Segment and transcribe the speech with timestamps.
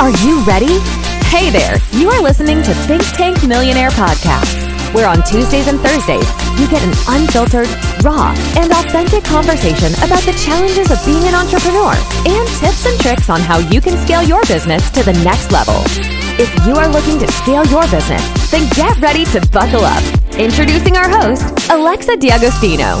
[0.00, 0.80] Are you ready?
[1.28, 6.24] Hey there, you are listening to Think Tank Millionaire Podcast, where on Tuesdays and Thursdays,
[6.58, 7.68] you get an unfiltered,
[8.02, 11.92] raw, and authentic conversation about the challenges of being an entrepreneur
[12.24, 15.84] and tips and tricks on how you can scale your business to the next level.
[16.40, 20.02] If you are looking to scale your business, then get ready to buckle up.
[20.40, 22.96] Introducing our host, Alexa D'Agostino.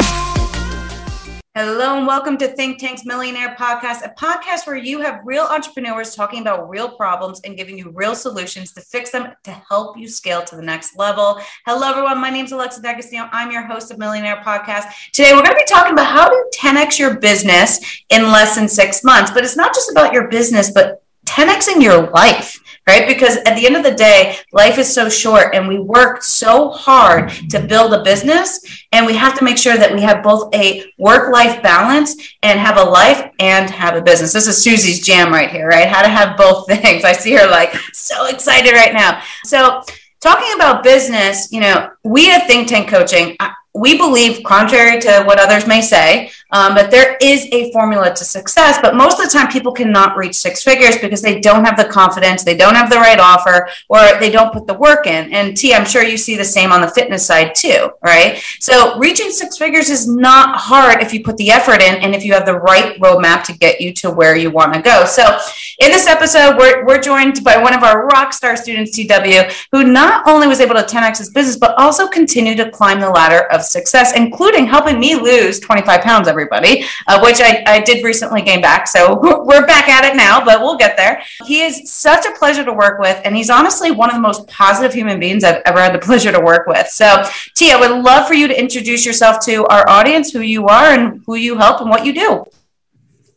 [1.56, 6.42] Hello and welcome to Thynktank's Millionaire Podcast, a podcast where you have real entrepreneurs talking
[6.42, 10.44] about real problems and giving you real solutions to fix them to help you scale
[10.44, 11.40] to the next level.
[11.66, 12.20] Hello, everyone.
[12.20, 13.28] My name is Alexa D'Agostino.
[13.32, 14.92] I'm your host of Millionaire Podcast.
[15.12, 17.80] Today, we're going to be talking about how to 10x your business
[18.10, 19.32] in less than six months.
[19.32, 22.59] But it's not just about your business, but 10xing your life
[22.90, 23.06] right?
[23.06, 26.70] Because at the end of the day, life is so short and we work so
[26.70, 28.60] hard to build a business.
[28.92, 32.58] And we have to make sure that we have both a work life balance and
[32.58, 34.32] have a life and have a business.
[34.32, 35.88] This is Susie's jam right here, right?
[35.88, 37.04] How to have both things.
[37.04, 39.22] I see her like so excited right now.
[39.44, 39.82] So,
[40.20, 43.36] talking about business, you know, we at Thynktank Coaching,
[43.74, 48.24] we believe, contrary to what others may say, um, that there is a formula to
[48.24, 48.78] success.
[48.80, 51.84] But most of the time, people cannot reach six figures because they don't have the
[51.84, 55.32] confidence, they don't have the right offer, or they don't put the work in.
[55.32, 58.42] And T, I'm sure you see the same on the fitness side too, right?
[58.60, 62.24] So reaching six figures is not hard if you put the effort in and if
[62.24, 65.04] you have the right roadmap to get you to where you want to go.
[65.04, 65.38] So
[65.80, 69.84] in this episode, we're, we're joined by one of our rock star students, TW, who
[69.84, 73.46] not only was able to 10x his business, but also continued to climb the ladder
[73.52, 78.42] of success, including helping me lose 25 pounds, everybody, uh, which I, I did recently
[78.42, 78.86] gain back.
[78.86, 81.22] So we're back at it now, but we'll get there.
[81.44, 84.46] He is such a pleasure to work with, and he's honestly one of the most
[84.48, 86.88] positive human beings I've ever had the pleasure to work with.
[86.88, 87.24] So,
[87.54, 90.92] T, I would love for you to introduce yourself to our audience, who you are,
[90.92, 92.44] and who you help, and what you do.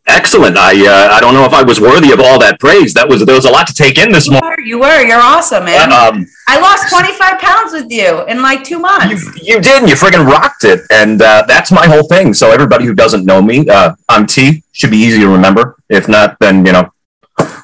[0.06, 0.58] Excellent.
[0.58, 2.94] I uh, I don't know if I was worthy of all that praise.
[2.94, 4.50] That was there was a lot to take in this you morning.
[4.50, 5.02] Were, you were.
[5.02, 5.94] You're awesome, man.
[5.94, 9.24] Um, I lost 25 pounds with you in like two months.
[9.42, 9.80] You, you did.
[9.80, 12.34] And you friggin' rocked it, and uh, that's my whole thing.
[12.34, 14.64] So everybody who doesn't know me, uh, I'm T.
[14.74, 15.78] Should be easy to remember.
[15.88, 16.92] If not, then you know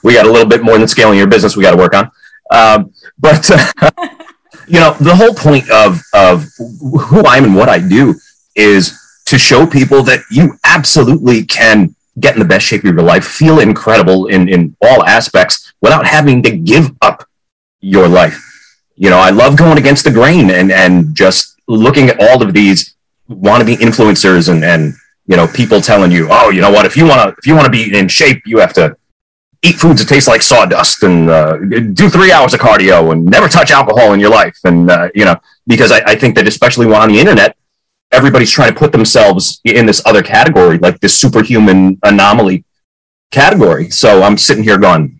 [0.02, 1.58] we got a little bit more than scaling your business.
[1.58, 2.10] We got to work on.
[2.52, 3.50] Um, but
[4.68, 8.16] you know the whole point of of who I am and what I do
[8.56, 13.04] is to show people that you absolutely can get in the best shape of your
[13.04, 17.28] life, feel incredible in, in all aspects without having to give up
[17.82, 18.46] your life.
[18.96, 22.54] You know, I love going against the grain and, and just looking at all of
[22.54, 22.96] these
[23.30, 24.94] wannabe influencers and, and,
[25.28, 27.56] you know, people telling you, oh, you know what, if you want to, if you
[27.56, 28.98] want to be in shape, you have to
[29.62, 33.48] eat foods that taste like sawdust and uh, do three hours of cardio and never
[33.48, 34.58] touch alcohol in your life.
[34.64, 35.36] And, uh, you know,
[35.68, 37.56] because I, I think that especially on the internet,
[38.12, 42.64] everybody's trying to put themselves in this other category, like this superhuman anomaly
[43.32, 43.90] category.
[43.90, 45.20] So I'm sitting here going,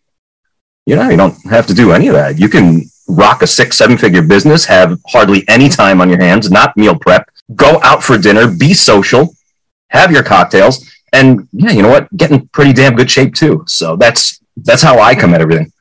[0.86, 2.40] you know, you don't have to do any of that.
[2.40, 6.50] You can rock a six, seven figure business, have hardly any time on your hands,
[6.50, 9.34] not meal prep, go out for dinner, be social,
[9.90, 12.16] have your cocktails, and yeah, you know what?
[12.16, 13.64] Get in pretty damn good shape too.
[13.68, 15.72] So that's that's how I come at everything.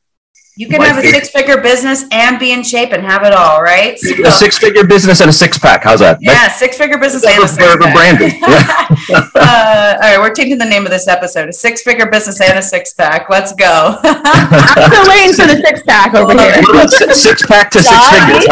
[0.59, 3.63] You can have a six figure business and be in shape and have it all,
[3.63, 3.97] right?
[3.97, 5.85] So, a six figure business and a six pack.
[5.85, 6.19] How's that?
[6.21, 7.95] Yeah, six figure business and a six pack.
[7.95, 8.41] branding.
[8.41, 9.31] Yeah.
[9.37, 12.59] uh, all right, we're changing the name of this episode: a six figure business and
[12.59, 13.31] a six pack.
[13.31, 14.01] Let's go.
[14.03, 16.61] I'm still waiting for the six pack over here.
[17.15, 18.47] six pack to six figures.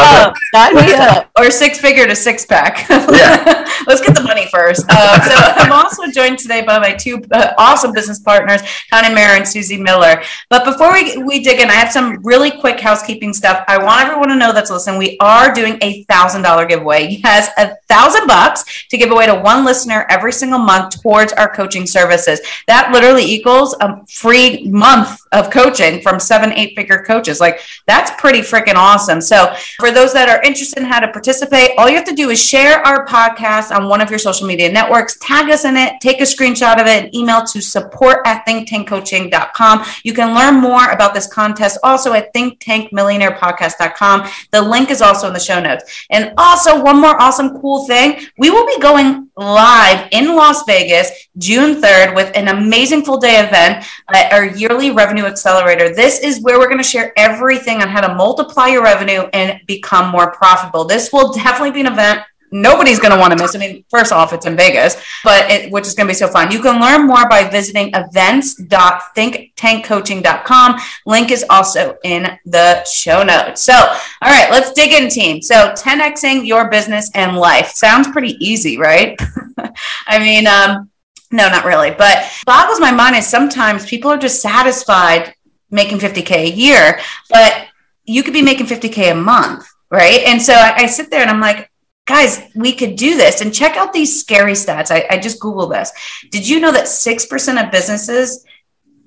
[0.55, 1.27] Yeah.
[1.37, 2.89] Or six figure to six pack.
[2.89, 3.67] Yeah.
[3.89, 4.85] Let's get the money first.
[4.89, 8.63] Uh, so I'm also joined today by my two uh, awesome business partners,
[8.93, 10.23] Tonia Marra and Susie Miller.
[10.51, 13.65] But before we we dig in, I have some really quick housekeeping stuff.
[13.69, 14.99] I want everyone to know that's listening.
[14.99, 17.21] We are doing a thousand dollar giveaway.
[17.25, 21.53] Yes, a thousand bucks to give away to one listener every single month towards our
[21.53, 22.39] coaching services.
[22.67, 27.41] That literally equals a free month of coaching from seven, eight figure coaches.
[27.41, 29.21] Like that's pretty freaking awesome.
[29.21, 32.31] So for those that are interested in how to participate, all you have to do
[32.31, 36.01] is share our podcast on one of your social media networks, tag us in it,
[36.01, 39.85] take a screenshot of it, and email to support at thynktankcoaching.com.
[40.05, 44.29] You can learn more about this contest also at thynktankmillionairepodcast.com.
[44.53, 46.07] The link is also in the show notes.
[46.11, 51.11] And also, one more awesome, cool thing we will be going live in Las Vegas
[51.37, 55.95] June 3rd with an amazing full day event at our yearly revenue accelerator.
[55.95, 59.61] This is where we're going to share everything on how to multiply your revenue and
[59.67, 60.85] become more profitable.
[60.85, 62.21] This will definitely be an event
[62.53, 63.55] nobody's going to want to miss.
[63.55, 66.29] I mean, first off, it's in Vegas, but it, which is going to be so
[66.29, 66.51] fun.
[66.51, 70.81] You can learn more by visiting events.thynktankcoaching.com.
[71.07, 73.63] Link is also in the show notes.
[73.63, 75.41] So, all right, let's dig in, team.
[75.43, 79.19] So, 10xing your business and life sounds pretty easy, right?
[80.07, 80.91] I mean, um,
[81.37, 85.35] no, not really, but boggles my mind is sometimes people are just satisfied
[85.71, 86.99] making 50K a year,
[87.31, 87.67] but
[88.05, 90.21] you could be making 50K a month, right?
[90.27, 91.71] And so I, I sit there and I'm like,
[92.07, 93.41] guys, we could do this.
[93.41, 94.91] And check out these scary stats.
[94.91, 95.93] I, I just Googled this.
[96.31, 98.45] Did you know that 6% of businesses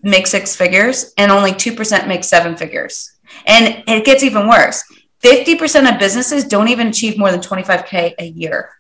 [0.04, 3.18] make six figures and only 2% make seven figures?
[3.46, 4.84] And it gets even worse.
[5.24, 8.79] 50% of businesses don't even achieve more than 25K a year.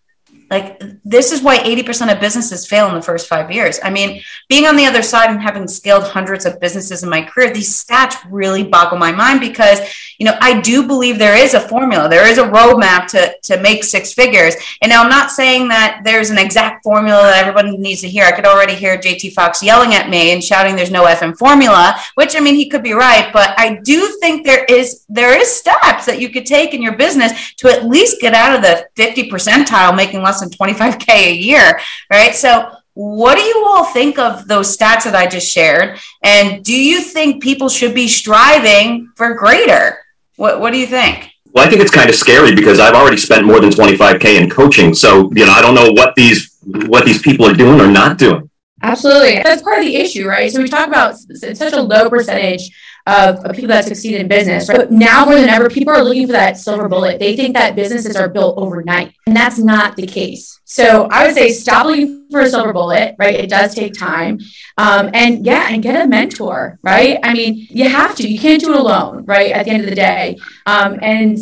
[0.50, 3.80] Like, this is why 80% of businesses fail in the first five years.
[3.84, 7.22] I mean, being on the other side and having scaled hundreds of businesses in my
[7.22, 9.80] career, these stats really boggle my mind because,
[10.20, 13.62] you know, I do believe there is a formula, there is a roadmap to, to
[13.62, 14.54] make six figures.
[14.82, 18.26] And now I'm not saying that there's an exact formula that everybody needs to hear.
[18.26, 21.98] I could already hear JT Fox yelling at me and shouting there's no FM formula,
[22.16, 23.32] which I mean, he could be right.
[23.32, 26.98] But I do think there is, there is steps that you could take in your
[26.98, 31.34] business to at least get out of the 50 percentile, making less than 25K a
[31.34, 31.80] year,
[32.12, 32.36] right?
[32.36, 35.98] So, what do you all think of those stats that I just shared?
[36.22, 40.00] And do you think people should be striving for greater?
[40.40, 41.34] What, what do you think?
[41.52, 44.50] Well, I think it's kind of scary because I've already spent more than 25K in
[44.50, 44.94] coaching.
[44.94, 48.18] So, you know, I don't know what these what these people are doing or not
[48.18, 48.49] doing.
[48.82, 49.42] Absolutely.
[49.44, 50.52] That's part of the issue, right?
[50.52, 52.72] So we talk about such a low percentage
[53.08, 54.70] of, of, people that succeed in business.
[54.70, 54.78] Right?
[54.78, 57.20] But now more than ever, people are looking for that silver bullet.
[57.20, 60.60] They think that businesses are built overnight, and that's not the case.
[60.66, 63.16] So I would say stop looking for a silver bullet.
[63.18, 63.36] Right?
[63.36, 64.40] It does take time,
[64.78, 66.80] um, and yeah, and get a mentor.
[66.84, 67.20] Right?
[67.24, 68.28] I mean, you have to.
[68.28, 69.26] You can't do it alone.
[69.26, 69.52] Right?
[69.52, 71.38] At the end of the day, um, and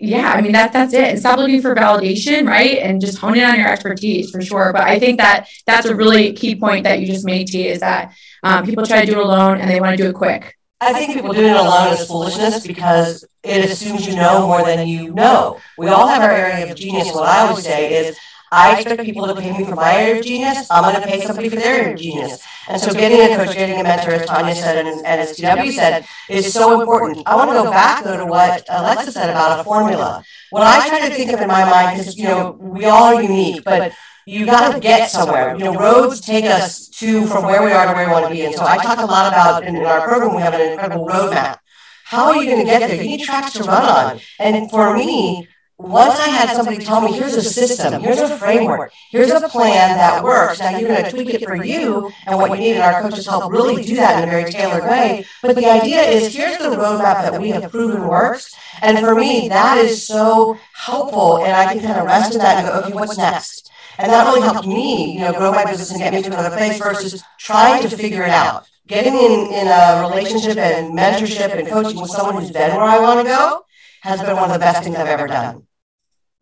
[0.00, 1.18] yeah, I mean that that's it.
[1.18, 2.78] Stop looking for validation, right?
[2.78, 4.72] And just hone in on your expertise for sure.
[4.72, 7.80] But I think that that's a really key point that you just made, T, is
[7.80, 10.56] that um, people try to do it alone and they want to do it quick.
[10.80, 14.88] I think people doing it alone is foolishness because it assumes you know more than
[14.88, 15.60] you know.
[15.76, 17.12] We all have our area of genius.
[17.12, 18.18] What I always say is,
[18.52, 20.66] I expect people to pay me for my area of genius.
[20.70, 22.42] I'm going to pay somebody for their area of genius.
[22.68, 25.72] And so getting a coach, getting a mentor, as Tonia said and, and as TW
[25.72, 27.22] said, is so important.
[27.26, 30.24] I want to go back, though, to what Alexa said about a formula.
[30.50, 33.22] What I try to think of in my mind, because, you know, we all are
[33.22, 33.92] unique, but
[34.26, 35.56] you got to get somewhere.
[35.56, 38.32] You know, roads take us to from where we are to where we want to
[38.32, 38.42] be.
[38.42, 41.06] And so I talk a lot about in, in our program we have an incredible
[41.06, 41.58] roadmap.
[42.04, 42.96] How are you going to get there?
[42.96, 44.20] You need tracks to run on.
[44.40, 45.48] And for me,
[45.82, 49.96] once I had somebody tell me, here's a system, here's a framework, here's a plan
[49.96, 50.60] that works.
[50.60, 53.26] Now you're going to tweak it for you and what you need, and our coaches
[53.26, 55.24] help really do that in a very tailored way.
[55.42, 58.54] But the idea is here's the roadmap that we have proven works.
[58.82, 61.38] And for me, that is so helpful.
[61.38, 63.70] And I can kind of rest in that and go, okay, what's next?
[63.98, 66.56] And that really helped me, you know, grow my business and get me to another
[66.56, 68.66] place versus trying to figure it out.
[68.86, 72.98] Getting in, in a relationship and mentorship and coaching with someone who's been where I
[72.98, 73.64] want to go
[74.02, 75.66] has been one of the best things I've ever done.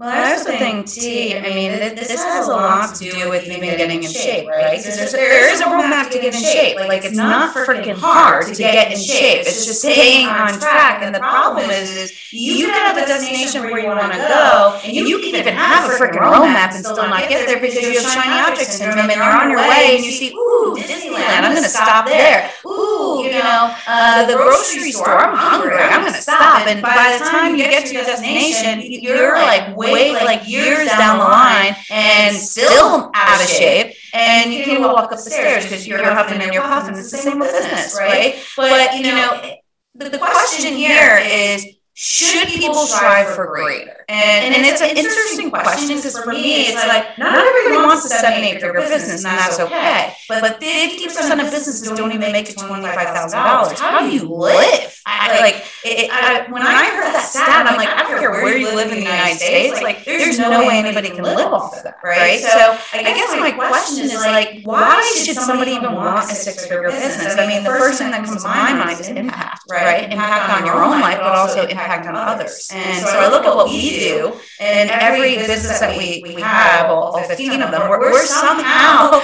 [0.01, 3.77] Well, that's the thing, T, I mean, this has a lot to do with even
[3.77, 4.79] getting in shape, right?
[4.79, 6.77] Because there's, there is a roadmap to get in shape.
[6.77, 9.41] Like, it's not freaking hard to get in shape.
[9.41, 11.03] It's just staying on track.
[11.03, 14.79] And the problem is, is you can have a destination where you want to go,
[14.85, 17.99] and you can even have a freaking roadmap and still not get there because you
[17.99, 21.51] have shiny object syndrome and you're on your way and you see, ooh, Disneyland, I'm
[21.51, 22.53] going to stop there.
[22.65, 26.69] Ooh, you know, uh, the grocery store, I'm hungry, I'm going to stop.
[26.69, 31.19] And by the time you get to your destination, you're like, way like years down
[31.19, 35.65] the line and still out of shape and you can't even walk up the stairs
[35.65, 36.97] because you're huffing and you're puffing.
[36.97, 38.43] It's the same with business, right?
[38.57, 39.55] But you know,
[39.95, 41.67] the question here is
[42.01, 44.05] should people strive for greater?
[44.09, 48.09] And, and it's an interesting question because for me, it's like not everybody wants a
[48.09, 50.15] seven, eight figure business, and that's okay.
[50.29, 53.35] But 50% of businesses don't even make it $25,000.
[53.81, 54.95] How do you live?
[55.07, 58.57] I, like, it, I, when I heard that stat, I'm like, I don't care where
[58.57, 61.83] you live in the United States, like, there's no way anybody can live off of
[61.83, 62.39] that, right?
[62.39, 66.91] So I guess my question is like, why should somebody even want a six figure
[66.91, 67.37] business?
[67.37, 70.05] I mean, the first thing that comes to my mind is impact, right?
[70.13, 72.71] Impact on your own life, but also impact impact on others.
[72.73, 76.91] And so I look at what we do, and every business that we, we have,
[76.91, 79.21] all 15 of them, we're, we're somehow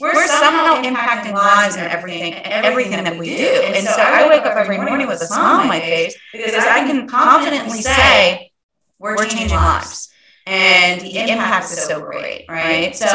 [0.00, 3.62] we're somehow impacting lives and everything everything that we do.
[3.64, 6.86] And so I wake up every morning with a smile on my face because I
[6.86, 8.50] can confidently say
[8.98, 10.08] we're changing lives.
[10.44, 12.96] And the impact is so great, right?
[12.96, 13.06] So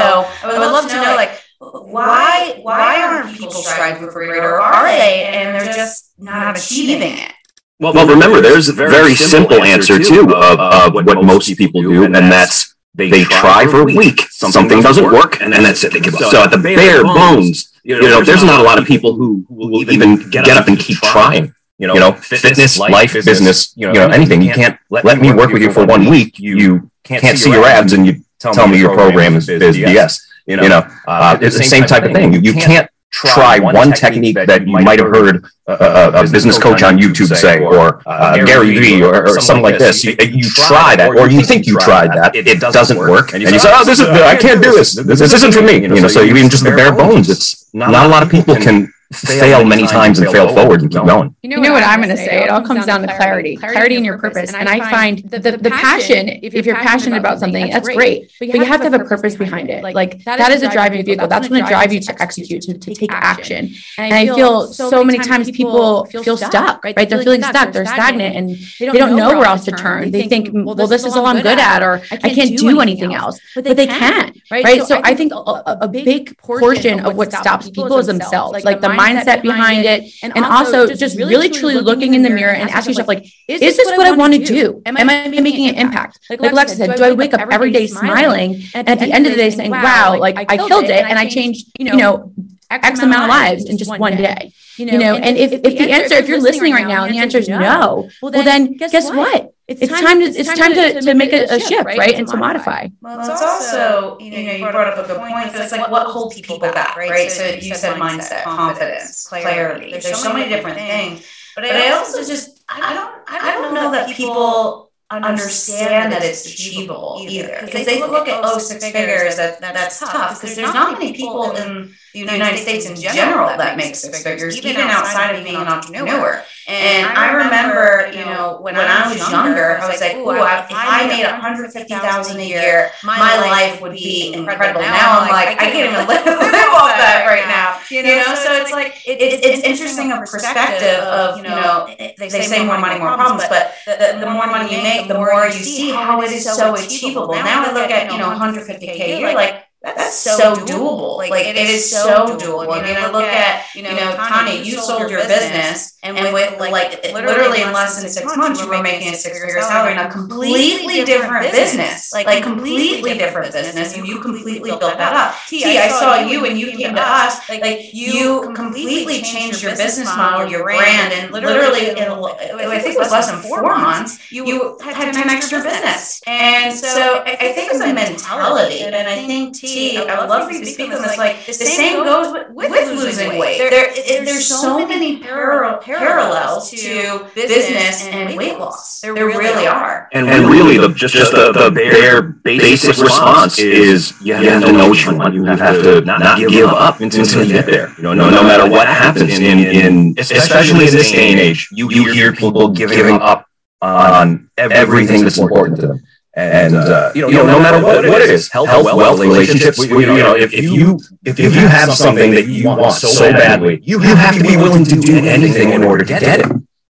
[0.44, 4.88] I would love to know, like, why why aren't people striving for greater, or are
[4.88, 7.34] they, and they're just not achieving it?
[7.80, 12.04] Well, well, remember, there's a very simple answer too of, of what most people do,
[12.06, 15.94] and that's they try for a week, something doesn't work, and that's it.
[15.94, 16.32] They give up.
[16.32, 19.90] So at the bare bones, you know, there's not a lot of people who will
[19.92, 21.54] even get up and keep trying.
[21.78, 24.42] You know, you know fitness, life, business, you know, anything.
[24.42, 26.40] You can't let me work with you for one week.
[26.40, 30.20] You can't see your abs, and you tell me your program is BS.
[30.48, 32.44] You know, uh, it's the same type of thing.
[32.44, 36.98] You can't try one technique that you might have heard uh, a business coach on
[36.98, 40.04] YouTube say, or uh, Gary Vee, or, or something like this.
[40.04, 43.60] You, you try that, or you think you tried that, it doesn't work, and you
[43.60, 44.94] say, "Oh, this is I can't do this.
[44.96, 48.06] This, this isn't for me." You know, so even just the bare bones, it's not
[48.06, 51.36] a lot of people can fail many times and fail forward and keep going.
[51.42, 52.44] You know, what I'm going to say?
[52.44, 54.54] It all comes down to clarity, clarity in your purpose.
[54.54, 58.50] And I find the, the, the passion, if you're passionate about something, that's great, but
[58.50, 59.84] you have to have a purpose behind it.
[59.84, 61.28] Like that is a driving vehicle.
[61.28, 63.74] That's going to drive you to execute, to, to take action.
[63.98, 67.10] And I feel so many times people feel stuck, right?
[67.10, 68.50] They're feeling stuck, they're stagnant, and
[68.80, 70.12] they don't know where else to turn.
[70.12, 73.40] They think, well, this is all I'm good at, or I can't do anything else.
[73.56, 74.84] But they can, right?
[74.84, 78.66] So I think a big portion of what stops people is themselves.
[78.66, 82.30] Like the mindset behind it, and, and also, just, just really truly looking in the
[82.30, 84.82] mirror and asking yourself, like, is this, this what I want to do?
[84.86, 86.20] Am I making an impact?
[86.30, 89.32] Like Alexa said, do I wake up every day smiling and at the end of
[89.32, 92.34] the day saying, wow, like I killed it and I changed, you know,
[92.70, 94.54] X amount of lives in just one day?
[94.78, 97.40] You know, and if, if the answer, if you're listening right now and the answer
[97.40, 99.54] is no, well then guess what?
[99.68, 101.98] It's, it's, time, to it's time to, to, to make a, a shift, right?
[101.98, 102.16] right?
[102.16, 102.88] And to modify.
[103.02, 105.54] Well, it's also, you know, you brought up a good point.
[105.54, 107.30] It's like what holds people back, right?
[107.30, 109.92] So you said mindset, confidence, clarity.
[109.92, 111.28] There's so many different things.
[111.54, 117.26] But I also just, I don't, I don't know that people understand that it's achievable
[117.28, 117.60] either.
[117.66, 120.40] Because they look at, oh, six figures, that, that's tough.
[120.40, 121.94] Because there's not many people in
[122.26, 126.44] the United States in general that make six figures, even outside of being an entrepreneur.
[126.68, 130.68] And I remember, you know, when, when I was younger, I was like, "Ooh, if
[130.72, 135.32] I made one hundred fifty thousand a year, my life would be incredible." Now I'm
[135.32, 137.80] like, I can't even live, live off that right now.
[137.90, 141.88] You know, so it's like it's it's interesting a perspective of you know
[142.20, 145.46] they say more money, more problems, but the, the more money you make, the more
[145.46, 147.34] you see how it is so achievable.
[147.34, 150.56] Now I look at you know one hundred fifty k a year, like that's, so,
[150.56, 151.18] doable.
[151.18, 152.74] Like, like it, is so doable.
[152.74, 156.18] I mean, I look at, you know, you know Tonia, you sold your business, and,
[156.18, 159.40] and with like, like literally in less than six months, you were making a six
[159.40, 162.12] figure salary in a completely different business.
[162.14, 163.96] Like, like completely different business.
[163.96, 165.36] And you completely built that up.
[165.48, 167.48] T, I saw you and you came to us.
[167.50, 173.00] Like, you completely changed your business model, your brand, and literally, in, I think it
[173.00, 176.22] was less than four months, you had 10 extra business.
[176.28, 178.82] And so I think it's a mentality.
[178.82, 181.18] And I think, T, I would love for you to speak on this.
[181.18, 183.58] Like the same goes with, with, with losing weight.
[183.58, 189.02] There, there, there's so many parallel, parallels to business and weight loss.
[189.02, 190.10] There really are.
[190.14, 194.72] And, and really, the just, just the, the bare basic response is you have to
[194.72, 195.34] know what you want.
[195.34, 197.94] You have to not give up until you get there.
[197.98, 201.68] You know, no, no matter what happens in in especially in this day and age,
[201.72, 203.46] you hear people giving up
[203.82, 206.02] on everything that's important to them.
[206.38, 209.20] And, uh, you, know, you know, no matter what, what it is, health, health wealth,
[209.20, 213.32] relationships, you know, if, if you if, if you have something that you want so
[213.32, 216.52] badly, you have to be willing to do anything in order to get it.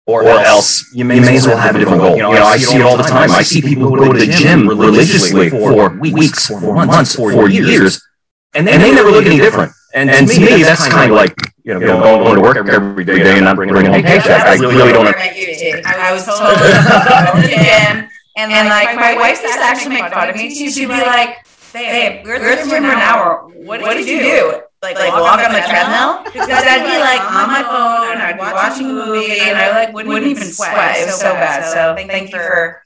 [0.06, 2.18] Or, or else you may, you may as well have a different goal.
[2.18, 3.32] You know, I see it all the time.
[3.32, 8.06] I see people who go to the gym religiously for weeks, for months, for years,
[8.54, 9.72] and they, and they never look any different.
[9.96, 13.06] And, and to me, that's kind of like you know, going, going to work every
[13.06, 14.42] day and not bringing a paycheck.
[14.42, 15.08] I really don't.
[15.08, 18.09] I was totally going to the gym
[18.40, 20.50] and, and like, my, my wife used to actually make fun of me.
[20.54, 23.48] She'd be like, babe, we're at the gym for an hour.
[23.54, 24.62] What, what did you do?
[24.82, 26.24] Like, like walk on the treadmill?
[26.24, 29.72] Because I'd be like on my phone, and I'd be watching a movie, and I
[29.72, 30.98] like wouldn't even sweat.
[30.98, 31.68] It was so bad.
[31.68, 32.82] So thank you for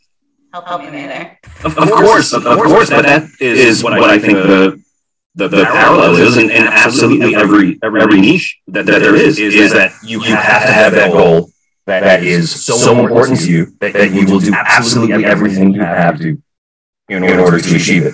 [0.51, 1.39] helping me there.
[1.63, 4.81] Of, of course, of, of course, but that is what I think the
[5.35, 9.71] the, the parallel is, and, and absolutely every every niche that, that there is, is
[9.73, 11.52] that you, you have to have that goal
[11.85, 15.73] that, that is so, so important to you that, that you will do absolutely everything
[15.73, 16.41] you have to
[17.09, 18.13] in, in order to achieve it.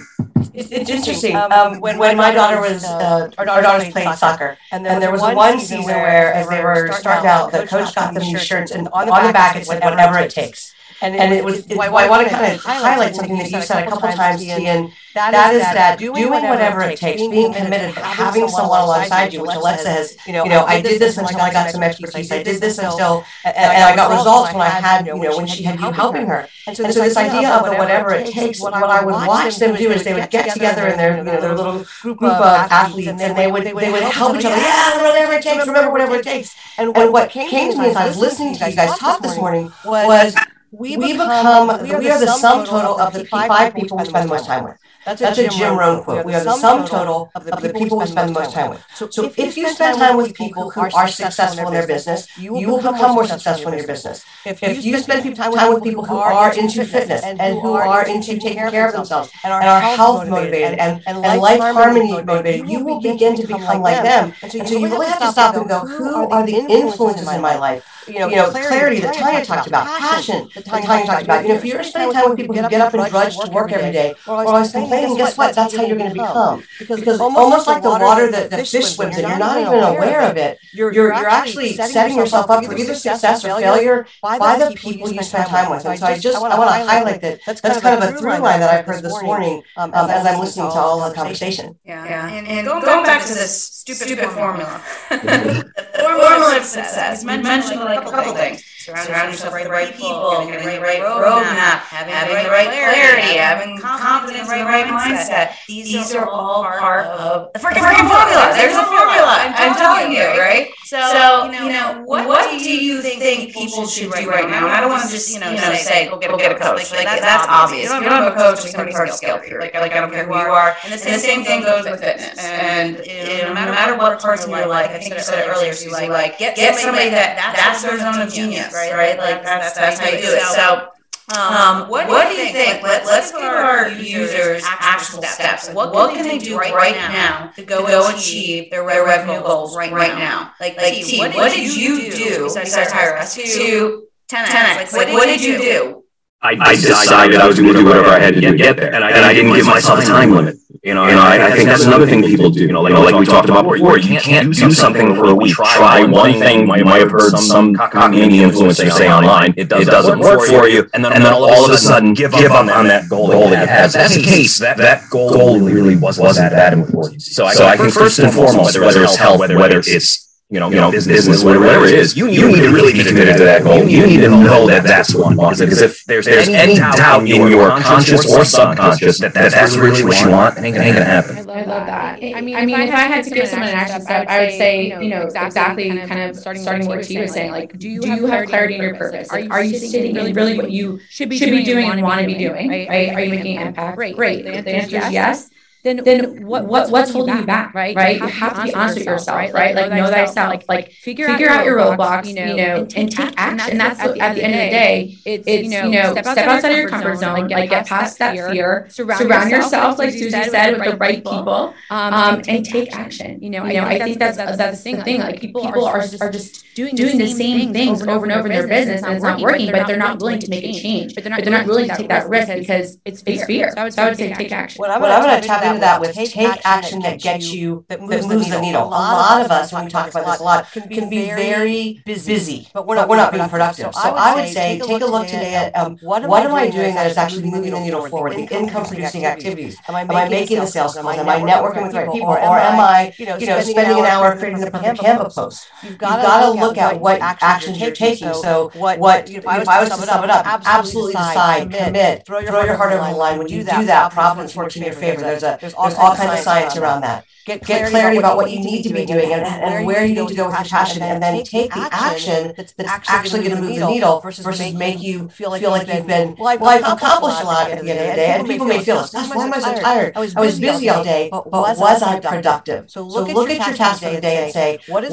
[0.53, 1.35] It's, it's interesting.
[1.35, 4.93] Um, when, when my daughter was, uh, our, our daughter was playing soccer, and there,
[4.93, 8.23] and there was one season where, as they were starting out, the coach got them
[8.23, 10.73] these shirts, and on the back it said, whatever it takes.
[11.01, 13.87] And, and it was, it, I want to kind of highlight something that you said
[13.87, 14.91] a couple times, Ian.
[15.15, 19.55] That, that is that doing whatever it takes, being committed, having someone alongside you, which
[19.55, 22.31] Alexa has, you know, I did this until I got some expertise.
[22.31, 25.47] I did this until, and, and I got results when I had, you know, when
[25.47, 26.47] she had you helping her.
[26.67, 30.03] And so this idea of whatever it takes, what I would watch them do is
[30.03, 33.49] they would get together in their, you know, their little group of athletes and they
[33.51, 34.55] would, they would help each other.
[34.55, 36.55] Yeah, whatever it takes, remember whatever it takes.
[36.77, 39.71] And what came to me as I was listening to you guys talk this morning
[39.85, 40.35] was
[40.71, 44.45] we become, we are the sum total of the five people we spend the most
[44.45, 44.77] time with.
[45.05, 46.25] That's a, That's a Jim Rohn quote.
[46.25, 48.69] We are the sum total of the, of the people we spend the most time
[48.71, 48.85] with.
[48.93, 52.53] So, so if you spend time with people who are successful in their business, you
[52.53, 54.23] will become more successful in your business.
[54.45, 58.37] If, if you spend time with people who are into fitness and who are into
[58.37, 63.01] taking care of themselves and are health motivated and, and life harmony motivated, you will
[63.01, 64.33] begin to become like them.
[64.43, 67.55] And so you really have to stop and go, who are the influences in my
[67.57, 67.83] life?
[68.09, 71.43] You know, you know clarity, clarity that Tonia talked about, passion that Tonia talked about.
[71.43, 73.71] You know, if you're spending time with people who get up and drudge to work
[73.71, 75.55] every day, or always complaining, guess what?
[75.55, 76.63] That's how you're going to become.
[76.79, 80.37] Because almost like the water that the fish swims in, you're not even aware of
[80.37, 80.57] it.
[80.73, 85.23] You're you're actually setting yourself up for either success or failure by the people you
[85.23, 85.85] spend time with.
[85.85, 87.39] And so I just I want to highlight that.
[87.45, 90.71] That's kind of a through line that I've heard this morning um, as I'm listening
[90.71, 91.77] to all the conversation.
[91.85, 97.23] Yeah, and going back to this stupid formula, formula of success.
[97.23, 98.68] You mentioned like a couple things.
[98.95, 103.77] Surround yourself with the right people, getting the right roadmap, having the right clarity, having
[103.77, 105.53] confidence in the right mindset.
[105.67, 108.51] These are all part of the freaking formula.
[108.55, 109.53] There's a formula.
[109.55, 110.71] I'm telling you, right?
[110.85, 114.65] So, you know, what do you think people should do right now?
[114.65, 116.91] And I don't want to just, you know, say, go get a coach.
[116.91, 117.91] Like, that's obvious.
[117.91, 119.59] If you don't have a coach, it's going to be hard to scale for you.
[119.59, 120.75] Like, I don't care who you are.
[120.83, 122.37] And the same thing goes with fitness.
[122.39, 125.89] And no matter what parts of your life, I think you said it earlier, so
[125.89, 128.93] like, get somebody that that's their zone of genius right?
[128.93, 130.41] Right, like that's that's how you do it.
[130.41, 130.89] So.
[131.37, 132.81] Um, what, do what do you think?
[132.81, 135.69] Let, let's give our users actual steps.
[135.69, 139.77] What, what can they do right now to go, to go achieve their revenue goals
[139.77, 140.53] right, right now?
[140.59, 144.93] Like, like T, what, what did you do besides hire us to 10x?
[144.93, 146.03] Like, what did you do?
[146.41, 148.77] I, I decided I was going to do whatever I had to do to get
[148.77, 150.55] there, and I didn't give myself a time limit.
[150.83, 152.61] You know, you know I, I think that's another thing people do.
[152.61, 155.53] You know, like, like we talked about before, you can't do something for a week.
[155.53, 156.61] Try one thing.
[156.61, 159.53] You might have heard some cockamamie influencer say online.
[159.57, 163.09] It doesn't work for you, and then all of a sudden give up on that
[163.09, 163.91] goal that you had.
[163.91, 164.59] That's the case.
[164.59, 167.21] That that goal really wasn't that important.
[167.21, 170.89] So I think first and foremost, whether it's health, whether it's you know, you know,
[170.89, 173.87] business, business whatever it is, you, you need to really be committed to that goal.
[173.87, 177.51] You need to know that that's what one Because if there's, there's any doubt in
[177.51, 181.37] your conscious or subconscious that that's really what you want, it ain't gonna happen.
[181.37, 182.15] I love that.
[182.23, 184.51] I mean, I mean, if I had to give someone an action step, I would
[184.53, 187.51] say, you know, exactly kind of starting what she was saying.
[187.51, 189.29] Like, do you have clarity in your purpose?
[189.29, 192.69] Are you sitting in really what you should be doing and want to be doing?
[192.69, 193.13] Right?
[193.13, 193.97] Are you making impact?
[193.97, 194.45] Great.
[194.45, 195.51] The answer is yes
[195.83, 197.95] then then what, what what's holding you back, right?
[197.95, 199.73] Right, you have, to be honest with yourself, right?
[199.73, 202.87] Like, like know thyself, like like figure, figure out your roadblocks, you know, you know,
[202.95, 203.71] and take, action.
[203.71, 206.89] And that's, at the end of the day, it's you know, step outside of your
[206.89, 211.23] comfort zone, like get past that fear, surround yourself, like Susie said, with the right
[211.23, 213.41] people, um, um and take action.
[213.41, 215.21] You know, I think that's that's the same thing.
[215.21, 219.01] Like people are are just doing the same things over and over in their business,
[219.01, 221.15] and it's not working, but they're not willing to make a change.
[221.15, 223.71] But they're not willing to take that risk because it's fear.
[223.71, 224.79] So I would say take action.
[224.79, 228.33] What I'm going to into that with take, action that gets you that moves, that
[228.33, 228.87] moves the, needle.
[228.87, 231.25] A lot of us, when we talk about this a lot, can be, can be
[231.25, 233.93] very busy, but we're not, but we're not being productive.
[233.93, 237.09] So I would say take a look today at um, what am I doing that
[237.09, 239.77] is actually moving the needle forward, the income producing activities.
[239.87, 241.17] Am I making the sales calls?
[241.17, 242.29] Am I networking with the right people?
[242.29, 245.67] Or am I, you know, spending an hour creating the perfect Canva post?
[245.83, 248.33] You've got to look at what actions you're taking.
[248.33, 252.93] So what, if I was to sum it up, absolutely decide, commit, throw your heart
[252.93, 253.37] over the line.
[253.37, 255.21] When you do that, Providence works in your favor.
[255.21, 257.25] There's a there's all kinds of science around that.
[257.49, 260.13] Get clarity, get clarity about, what you need to be doing and, and where you
[260.13, 262.73] need to go with your passion, and then take the action that's,
[263.09, 266.83] actually going to move the needle versus make you feel like you've been, well, I've
[266.83, 268.27] accomplished a lot at the end of the day.
[268.27, 270.13] And people may feel, gosh, why am I so tired?
[270.15, 272.91] I was busy all day, but was I productive?
[272.91, 275.11] So look at your task for the day and say, what is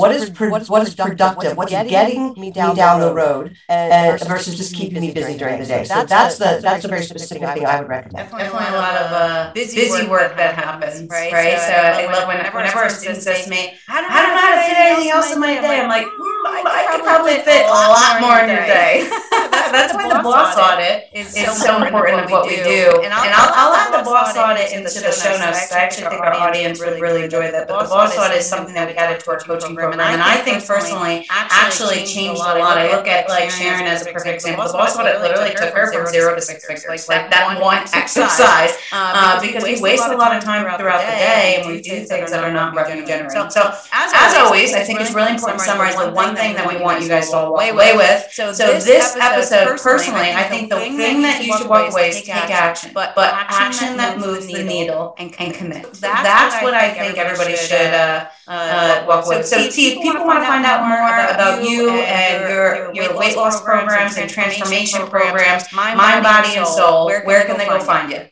[0.69, 1.57] what is productive?
[1.57, 5.85] What's getting me down the road versus just keeping me busy during the day?
[5.85, 8.31] So that's the that's a very specific thing I would recommend.
[8.31, 11.59] Definitely a lot of uh, busy work that happens, right?
[11.59, 14.41] So I love whenever, whenever our students says to me, I don't, I don't know
[14.41, 15.81] how to fit anything else in my day.
[15.81, 19.09] I'm like, mm, I could probably fit a lot more in your day.
[19.73, 23.01] That's why the boss audit is so important of what we do.
[23.03, 25.73] And I'll, I'll add the boss audit into the show notes.
[25.73, 27.69] I actually think our audience would really enjoy that.
[27.69, 30.01] But the boss audit is something that we added to our coaching program.
[30.01, 32.79] And I think personally actually changed a lot.
[32.79, 34.67] I look at like Sharon as a perfect example.
[34.67, 37.09] The boss audit literally took her from zero to six figures.
[37.09, 38.73] Like that one exercise.
[38.93, 42.31] Uh, because we waste a lot of time throughout the day and we do things
[42.31, 43.51] that are not revenue generating.
[43.51, 43.61] So,
[43.93, 46.81] as, as always, I think it's really important to summarize the one thing that we
[46.83, 48.29] want you guys to all walk away with.
[48.33, 52.23] So, this episode So personally, I think the thing that you should walk away is
[52.23, 55.93] take action, but but action that moves the needle and commit.
[55.95, 59.43] That's what I think everybody should uh, uh, walk away.
[59.43, 63.37] So, T, if people want to find out more about you and your your weight
[63.37, 68.27] loss programs and transformation programs, mind, body, and soul, where can they go find you?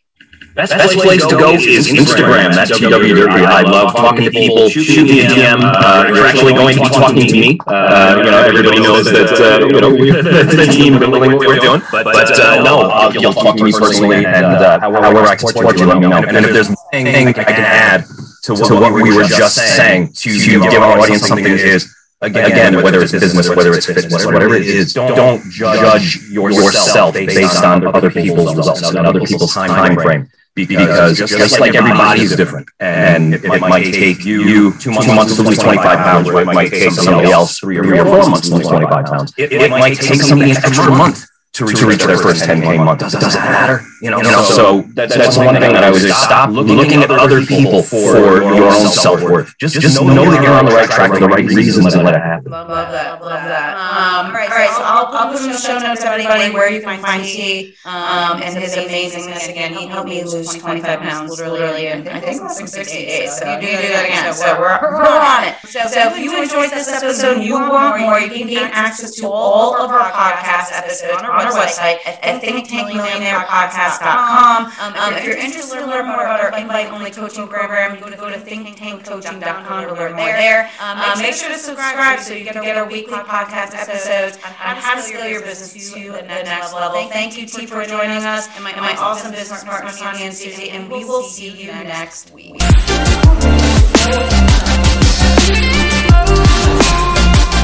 [0.54, 2.54] Best, Best place, place to go is Instagram.
[2.54, 3.44] That's TW Durfy.
[3.44, 4.68] I love talking to people.
[4.68, 5.58] Shoot me a DM.
[5.58, 7.58] Uh, you're actually going to be talking to me.
[7.66, 11.82] Uh, you know, everybody knows that uh, you know the team building what we're doing.
[11.90, 15.76] But uh, no, uh, you'll talk to me personally, and uh, however I can support
[15.80, 16.22] you, let me know.
[16.22, 18.04] And if there's anything I can add
[18.44, 21.93] to what we were just saying to give our audience something is.
[22.24, 27.62] Again, Again, whether it's business, whether it's fitness, whatever it is, don't judge yourself based
[27.62, 30.30] on other people's results and other people's time frame.
[30.54, 35.34] Because just, just like everybody is different, and it, it might take you two months
[35.36, 38.54] to lose 25 pounds, or it might take somebody else three or four months to
[38.54, 39.34] lose 25 pounds.
[39.36, 42.84] It, it might take somebody an extra month to reach, to reach their first 10k
[42.84, 42.98] month.
[42.98, 43.86] Does, does it matter?
[44.02, 47.00] You know, you know so that's, that's one thing that I would just stop looking
[47.00, 49.56] at other people for your own self worth.
[49.58, 52.14] Just, just know that you're on the right track for the right reasons and let
[52.16, 52.50] it happen.
[52.50, 53.22] Love that.
[53.22, 53.78] Love that.
[53.78, 54.70] Um, all right.
[54.74, 58.42] So I'll, I'll put in the show notes, everybody, where you can find T um,
[58.42, 59.48] and his amazingness.
[59.48, 63.38] Again, he helped me lose 25 pounds literally in, I think, 60 days.
[63.38, 64.34] So you do that again.
[64.34, 65.54] So we're, we're on it.
[65.70, 69.28] So if you enjoyed this episode and you want more, you can gain access to
[69.28, 74.66] all of our podcast episodes on our website at thynktankmillionairepodcast.com.
[74.66, 78.16] Um, um, if you're interested to learn more about our invite-only coaching program, you can
[78.18, 80.70] go to thynktankcoaching.com to learn more there.
[80.80, 84.94] Um, make sure to subscribe so you can get our weekly podcast episodes on how
[84.94, 87.08] to scale your business to the next level.
[87.08, 90.88] Thank you, T, for joining us and my, awesome business partners, Sonia and Susie, and
[90.90, 92.56] we will see you next week.